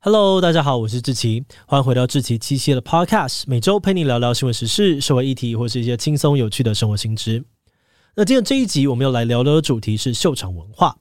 [0.00, 7.42] Hello，大家好，我是志奇，欢迎回到志奇七七的 Podcast，每周陪你聊聊新闻时事、社会议题，或是一些轻松有趣的生活新知。
[8.14, 10.98] 那今天这一集我们要来聊聊的主题是秀场文化。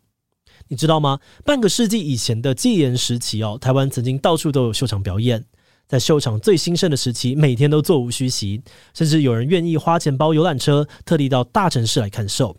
[0.70, 1.20] 你知道吗？
[1.46, 5.46] 半个世纪以前的戒严时期哦，台湾曾经到处都有秀场表演。
[5.88, 8.64] 在秀场最兴盛的时期，每天都座无虚席，
[8.96, 12.58] 甚至有人愿意花钱包游览车，特地到大城市来看秀。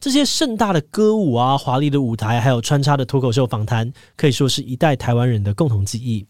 [0.00, 6.26] 这些盛大的歌舞啊，华丽的舞台，还有穿插的脱口秀访谈，可以说是一代台湾人的共同记忆。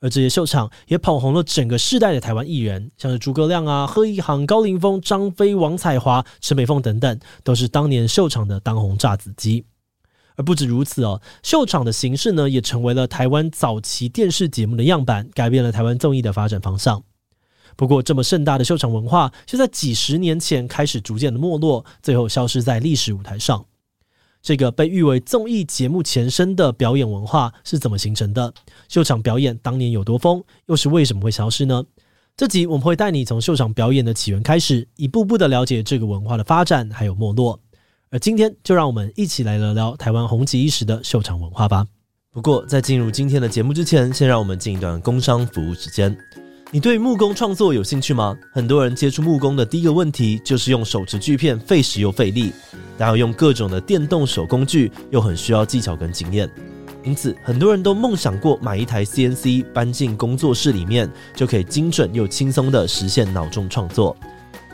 [0.00, 9.64] 而这些秀场也捧红了整个世代的台湾艺人，像是诸葛亮啊、贺一航、高凌风、张飞、王彩华、陈美凤等等，都是当年秀场的当红炸子鸡。
[10.36, 17.02] 而不止如此哦，秀场的形式呢，也成为了台湾早期电视节目的样板，改变了台湾综艺的发展方向。
[17.78, 23.64] 不过，这么盛大的秀场文化，却在几十年前开始逐渐的没落，最后消失在历史舞台上。
[24.42, 28.52] 这个被誉为综艺节目前身的表演文化是怎么形成的？
[28.88, 31.84] 秀场表演当年有多疯，又是为什么会消失呢？
[32.36, 37.60] 这集我们会带你从秀场表演的起源开始，一步步的了解这个文化的发展还有没落。
[38.10, 41.86] 而今天就让我们一起来聊聊台湾红极一时的秀场文化吧。
[42.32, 46.16] 不过，在进入今天的节目之前，先让我们进一段工商服务时间。
[46.70, 48.36] 你对木工创作有兴趣吗？
[48.52, 52.52] 很多人接触木工的第一个问题就是用手持锯片费时又费力，
[52.98, 56.46] 然后用各种的电动手工具又很需要技巧跟经验。
[57.02, 64.14] 因此，很多人都梦想过买一台 CNC 搬进工作室里面，就可以精准又轻松地实现脑中创作。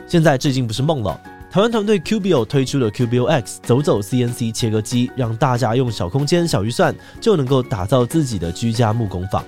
[0.05, 1.17] 现在这已经不是梦了。
[1.49, 9.41] 台湾团队 QBO 推出了 QBO X 走走 CNC 切割机，让大家用小空间、小预算就能够打造自己的居家木工坊。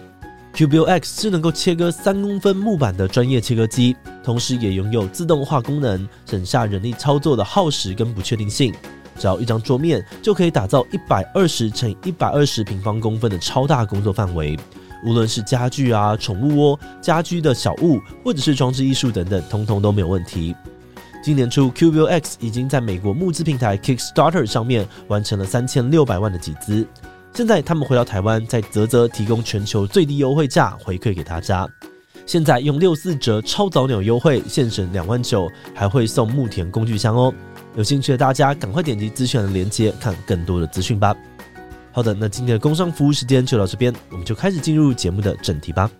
[0.57, 8.73] QBO X 是能够切割三公分木板的专业切割机，同时也拥有自动化功能，省下人力操作的耗时跟不确定性。
[9.19, 14.57] 只要一张桌面就可以打造一百二十乘一百二十平方公分的超大工作范围，
[15.05, 20.55] 无论是家具啊、宠物窝、家居的小物，或者是装置艺术等等，通通都没有问题。
[21.23, 26.87] 今年初，QBO X 已经在美国募资平台 Kickstarter 上面完成了三千六百万的集资。
[27.37, 31.69] 现在他们回到台湾，在泽泽提供全球最低优惠价回馈给大家。
[32.25, 37.31] 现在用六四折超早鸟优惠，现省两万九，还会送牧田工具箱哦。
[37.75, 41.15] 有兴趣的大家赶快点击资讯的链接，看更多的资讯吧。
[41.91, 45.91] 好的，那今天的工商服务时间就到这边，我们就开始进入节目的正题吧。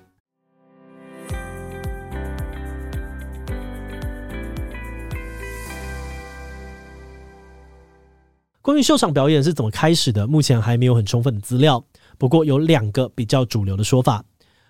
[8.67, 11.81] 关于秀场表演是怎么开始的，目前还没有很充分的资料。
[12.17, 14.21] 不过有两个比较主流的说法。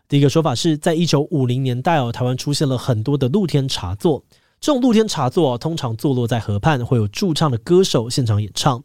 [0.08, 4.24] 第一个说法是在一九五零年代哦，台湾出现了很多的露天茶座。
[4.62, 8.84] 这种露天茶座，通常坐落在河畔，会有驻唱的歌手现场演唱。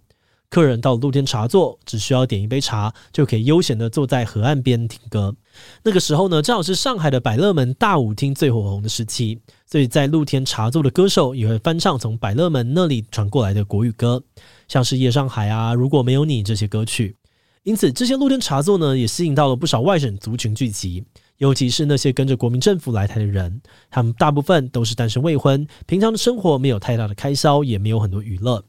[0.53, 5.35] 客人到露天茶座，只需要点一杯茶，就可以悠闲的坐在河岸边听歌。
[5.83, 14.23] 那个时候呢，正好是上海的百乐门大舞厅最火红的时期，所以在露天茶座的歌手也会翻唱从百乐门那里传过来的国语歌。
[14.69, 17.17] 像是《夜上海》啊，《如果没有你》这些歌曲，
[17.63, 21.03] 因此这些露天茶座呢，也吸引到了不少外省族群聚集，
[21.39, 28.63] 尤其是那些跟着国民政府来台的人，他们大部分都是单身未婚，平常的生活没有太大的开销，也没有很多娱乐，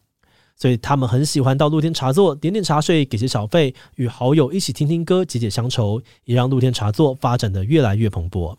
[0.55, 8.55] 所以他们很喜欢到露天茶座点点茶水，给些小费，与好友一起听听歌，解解乡愁，也让露天茶座发展得越来越蓬勃。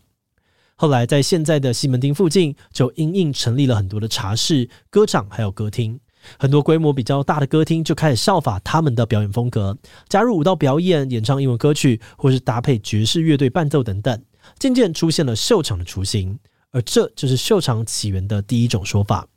[0.75, 5.99] 后来在现在的西门町附近，就因应成立了很多的茶室、歌场，还有歌厅。
[6.37, 9.77] 很多规模比较大的歌厅就开始效法他们的表演风格，
[10.09, 14.21] 加入舞蹈表演、演唱英文歌曲，或是搭配爵士乐队伴奏等等，
[14.59, 16.37] 渐渐出现了秀场的雏形。
[16.71, 19.27] 而这就是秀场起源的第一种说法。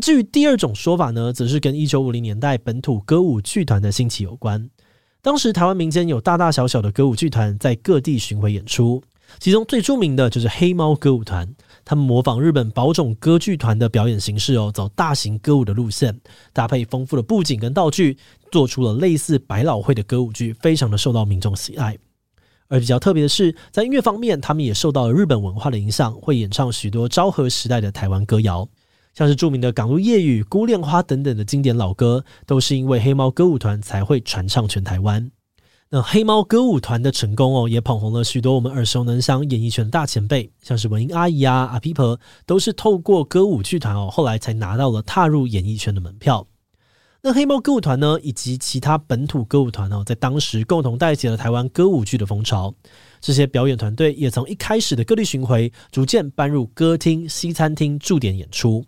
[0.00, 4.68] 至于第二种说法呢，则是跟一九五零年代本土歌舞剧团的兴起有关。
[5.22, 9.02] 当时台湾民间有大大小小的歌舞剧团在各地巡回演出，
[9.40, 11.52] 其中最著名的就是黑猫歌舞团。
[11.84, 16.20] 他们模仿日本宝冢歌剧团的表演形式哦，走大型歌舞的路线，
[16.52, 18.16] 搭配丰富的布景跟道具，
[18.50, 21.98] 做出了类似百老汇的歌舞剧，非常的受到民众喜爱。
[22.68, 28.68] 而比较特别的是，在音乐方面，他们也受到了日本文化的影响，会演唱许多昭和时代的台湾歌谣，
[29.16, 35.30] 像是著名的《港路夜雨》《孤恋花》等等的经典老歌，都是因为黑猫歌舞团才会传唱全台湾。
[35.88, 46.46] 那黑猫歌舞团的成功哦，也捧红了许多我们耳熟能详演艺圈的大前辈，像是文英阿姨啊、阿皮婆，都是透过歌舞剧团哦，后来才拿到了踏入演艺圈的门票。
[47.22, 52.74] 那黑猫歌舞团呢，以及其他本土歌舞团哦，在当时共同带起了台湾歌舞剧的风潮。
[53.22, 58.84] 这些表演团队也从一开始的各地巡回，逐渐搬入歌厅、西餐厅驻点演出。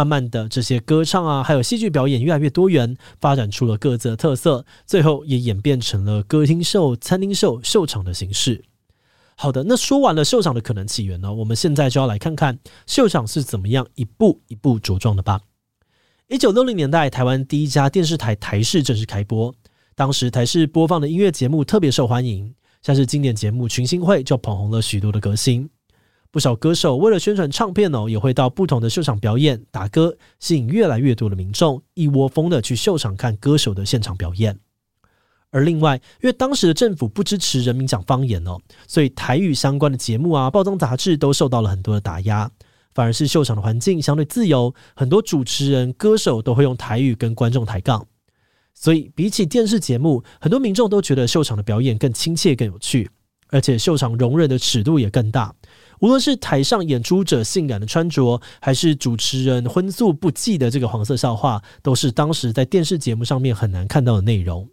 [0.00, 8.64] 慢慢的，这些歌唱啊，还有戏剧表演越来越多元，发展出了各自的特色，最后也演变成了歌厅秀、餐厅秀、秀场的形式。
[9.36, 15.42] 好的，那说完了秀场的可能起源呢，我们现在就要来看看秀场是怎么样一步一步茁壮的吧。
[16.28, 19.54] 一九六零年代，台湾第一家电视台台视正式开播，
[19.94, 25.68] 当时台视播放的音乐节目特别受欢迎，像是经典节目《群星会》就捧红了许多的歌星。
[26.30, 34.58] 不少歌手为了宣传唱片哦，也会到不同的秀场表演打歌，吸引越来越多的民众一窝蜂的去秀场看歌手的现场表演。
[35.50, 42.50] 而另外，因为当时的政府不支持人民讲方言哦，所以台语相关的节目啊、报章杂志都受到了很多的打压。
[42.92, 48.04] 反而是秀场的环境相对自由，很多主持人、歌手都会用台语跟观众抬杠。
[48.74, 53.08] 所以比起电视节目，很多民众都觉得秀场的表演更亲切、更有趣，
[53.48, 55.54] 而且秀场容忍的尺度也更大。
[56.00, 64.68] 无论是台上演出者性感的穿着，还是主持人荤素不忌的这个黄色笑话，都是当时在电视节目上面很难看到的内容。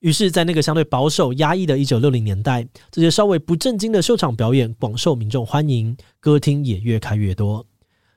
[0.00, 7.64] 于是，在那个相对保守、压抑的一九六零年代，这些稍微不正经的秀场表演广受民众欢迎，歌厅也越开越多。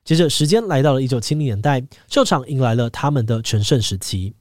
[0.04, 4.33] 接着，时间来到了一九七零年代，秀场迎来了他们的全盛时期。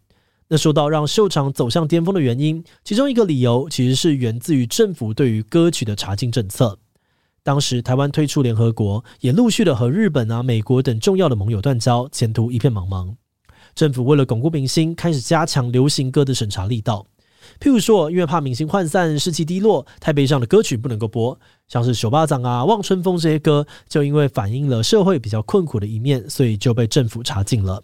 [0.48, 6.78] 那说到让秀场走向巅峰的原因，其中一个理由其实是源自于政府对于歌曲的查禁政策。
[7.46, 13.14] 当时台湾退出联合国，也陆续的和日本啊、美国等重要的盟友断交，前途一片茫茫。
[13.72, 17.06] 政府为了巩固民心，开始加强流行歌的审查力道。
[17.60, 21.38] 譬如说，因为怕民心涣散、士气低落，太悲伤的歌曲不能够播，
[21.68, 27.80] 像是《手巴掌》啊、《望春风》这些歌，就因为反映了社会比较困苦的一面，所以就被政府查禁了。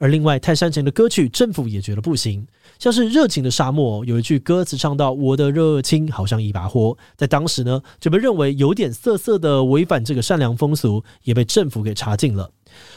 [0.00, 2.46] 而另外，太煽情的歌曲，政府也觉得不行。
[2.78, 12.50] 像是《热情的沙漠》，有一句歌词唱到“我的热情好像一把火”，在当时呢，就被认为有点涩涩的，违反这个善良风俗，也被政府给查禁了。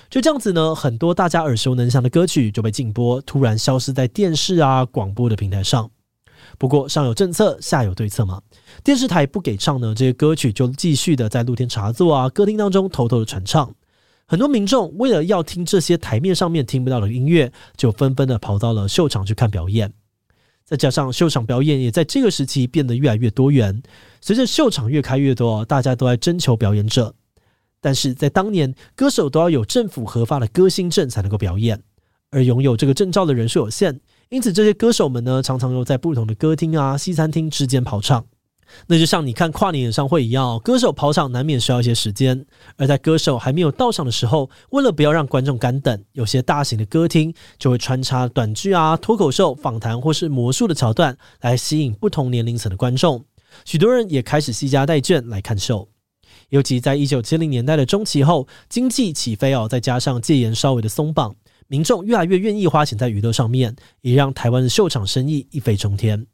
[0.10, 5.92] 就这样子呢，很多大家耳熟能详的歌曲就被禁播，突然消失在电视啊、广播的平台上。
[6.58, 8.42] 不过上有政策，下有对策嘛。
[8.82, 13.76] 电视台不给唱呢，这些歌曲就继续的在露天茶座啊、歌厅当中偷偷的传唱。
[14.26, 19.94] 很多民众为了要听这些台面上面听不到的音乐，就纷纷的跑到了秀场去看表演。
[20.66, 23.84] 再加上秀场表演也在这个时期变得越来越多元，
[24.22, 27.14] 随着秀场越开越多，大家都在征求表演者。
[27.82, 31.84] 但是在当年，歌手都要有政府核发的歌星证才能够表演，
[32.32, 34.00] 而拥有这个证照的人数有限，
[34.30, 38.26] 因此这些歌手们呢，常常又在不同的歌厅啊、西餐厅之间跑唱。
[38.88, 42.46] 那就像你看跨年演唱会一样，歌手跑场难免需要一些时间。
[42.78, 53.24] 而在歌手还没有到场的时候，为了不要让观众干等，有些大型的歌厅就会穿插短剧啊、脱口秀、访谈或是魔术的桥段，来吸引不同年龄层的观众。
[53.66, 55.88] 许多人也开始惜家带眷来看秀。
[56.50, 61.36] 尤其在一九七零年代的中期后，经济起飞哦，再加上戒严稍微的松绑，
[61.68, 66.26] 民众越来越愿意花钱在娱乐上面，也让台湾的秀场生意一飞冲天。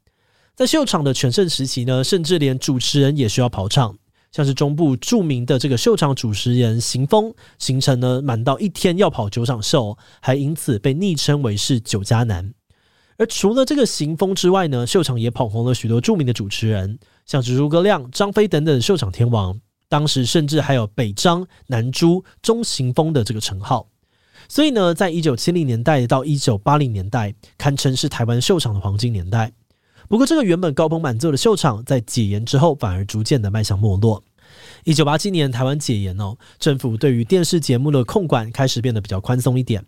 [0.56, 3.98] 在秀场的全盛时期呢，甚至连主持人也需要跑场，
[4.32, 12.54] 像是中部著名的这个秀场主持人邢峰，行程呢满到一天要跑九场秀，还因此被昵称为是“酒家男”。
[13.18, 19.60] 而除了这个邢丰之外呢，秀场也捧红了许多著名的主持人，像是诸葛亮、张飞等等秀场天王。
[19.90, 23.90] 当时甚至还有北张、南朱、中邢丰的这个称号。
[24.48, 29.52] 所以呢，在一九七零年代到一九八零年代，堪称是台湾秀场的黄金年代。
[30.10, 34.24] 不过，这个原本高朋满座的秀场，在解严之后，反而逐渐的迈向没落。
[34.84, 39.86] 一九八七年，台湾解严哦，政府对于电视节目的控管开始变得比较宽松一点。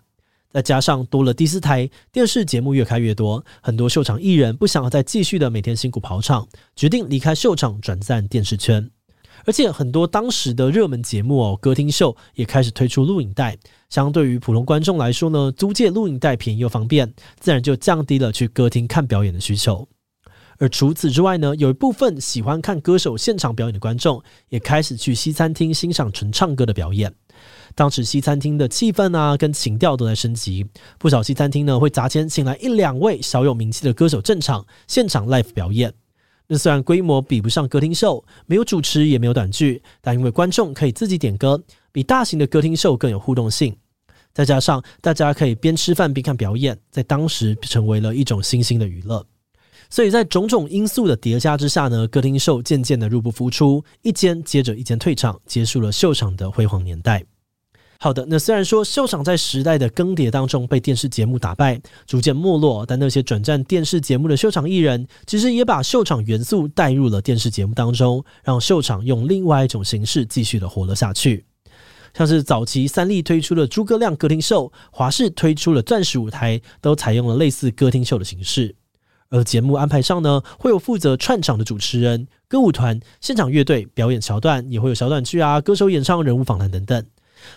[0.51, 8.91] 再加上多了第四台，电视节目越开越多，很多秀场艺人不想要再继续的每天辛苦跑场，决定离开秀场，转战电视圈。
[9.45, 13.57] 而且，很多当时的热门节目哦，歌厅秀也开始推出录影带。
[13.89, 19.87] 相对于普通观众来说呢，租借录影带便宜又方便，自然就降低了去歌厅看表演的需求。
[20.61, 27.11] 而除此之外呢，有一部分喜欢看歌手现场表演的观众，也开始去西餐厅欣赏纯唱歌的表演。
[27.73, 30.63] 当时西餐厅的气氛啊，跟情调都在升级，
[30.99, 35.91] 不少西餐厅呢会砸钱请来一两位小有名气的歌手镇场现场 live 表演。
[36.45, 41.59] 那虽然规模比不上歌厅秀，没有主持也没有短剧，但因为观众可以自己点歌，
[41.91, 43.75] 比大型的歌厅秀更有互动性。
[44.31, 49.25] 再加上大家可以边吃饭边看表演，在当时成为了一种新兴的娱乐。
[49.91, 57.23] 所以在种种因素的叠加之下呢，歌厅秀渐渐的入不敷出，一间接着一间退场，结束了秀场的辉煌年代。
[57.99, 71.45] 好的，那虽然说秀场在时代的更迭当中被电视节目打败，逐渐没落，但那些转战电视节目的秀场艺人，其实也把秀场元素带入了电视节目当中，让秀场用另外一种形式继续的活了下去。
[72.17, 78.73] 像是早期三立推出的诸葛亮歌厅秀，华视推出了钻石舞台，都采用了类似歌厅秀的形式。
[79.31, 87.05] 而节目安排上呢，会有负责串场的主持人、歌舞团、现场乐队表演桥段，也会有小短剧啊、歌手演唱、人物访谈等等。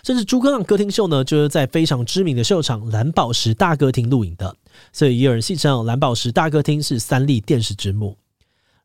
[0.01, 4.55] 甚至诸葛亮歌厅秀呢，就是在非常知名的秀场蓝宝石大歌厅录影的，
[4.91, 8.17] 所以也有人戏称蓝宝石大歌厅是三立电视之母。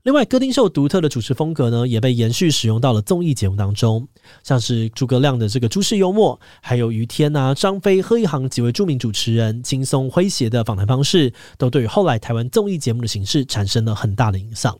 [0.02, 4.08] 另外，歌厅秀独特的主持风格呢，也被延续使用到了综艺节目当中，
[4.42, 14.78] 像是诸葛亮的这个诸事幽默，还有于天啊、张飞、贺一航几位著名主持人轻松诙谐的访谈方式，都对于后来台湾综艺节目的形式产生了很大的影响。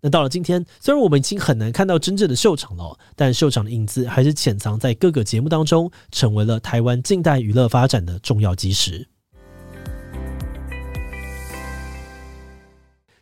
[0.00, 9.08] 那到了今天，虽然我们已经很难看到真正的秀场了，但秀场的影子还是潜藏在各个节目当中，成为了台湾近代娱乐发展的重要基石。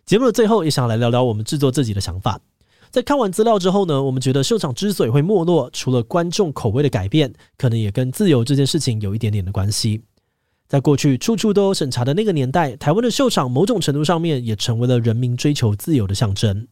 [0.06, 2.38] 节目的最后，也想来聊聊我们制作自己的想法。
[2.90, 10.02] 在看完资料之后呢，我们觉得秀场之所以会没落，除了观众口味的改变，可能也跟自由这件事情有一点点的关系。
[10.68, 16.68] 在过去处处都有审查的那个年代，台湾的秀场某种程度上面也成为了人民追求自由的象征。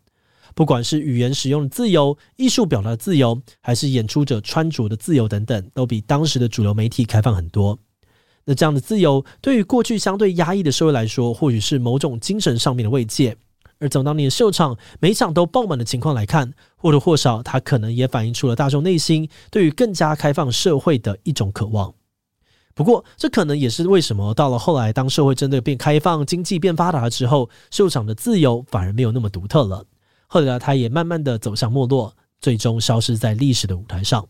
[0.55, 7.79] 不管是语言使用的自由、艺术表达的自由，还是演出者穿着的自由等等，都比当时的主流媒体开放很多。
[8.45, 13.37] 那这样的自由，对于过去相对压抑的社会来说，或许是某种精神上面的慰藉。
[13.79, 21.93] 而从当年秀场每场都爆满的情况来看，或多或少，它可能也反映出了大众内心对于更加开放社会的一种渴望。
[22.75, 29.85] 不过，这可能也是为什么到了后来，当社会真的变开放、经济变发达之后，秀场的自由反而没有那么独特了。
[30.27, 34.27] 后来，它也慢慢的走向没落，最终消失在历史的舞台上。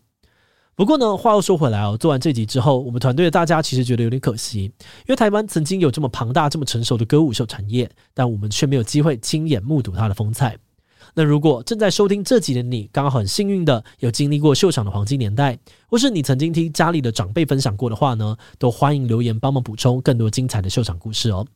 [0.74, 10.56] 不过呢，话又说回来哦，做完这集之后，我们团队的大家其实觉得有点可惜，因为台湾曾经有这么庞大、这么成熟的歌舞秀产业，但我们却没有机会亲眼目睹它的风采。
[11.14, 21.46] 那如果正在收听这集的你，刚好很幸运的有经历过秀场的黄金年代，或是你曾经听家里的长辈分享过的话呢，都欢迎留言帮忙补充更多精彩的秀场故事哦。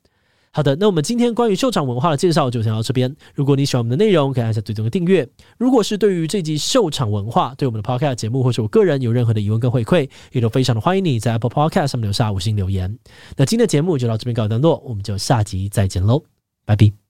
[0.52, 3.14] 好的，那我们今天关于秀场文化的介绍就先到这边。
[3.34, 5.28] 如果你喜欢我们的内容，可以按下最终的订阅。
[5.58, 12.98] 如果是对于这集秀场文化，对我们的 Podcast 节目或是我个人有任何的疑问跟回馈，也都非常的欢迎你在 Apple Podcast 上面留下五星留言。
[13.36, 16.22] 那今天的节目就到这边告一段落，我们就下集再见喽，
[16.64, 17.05] 拜拜。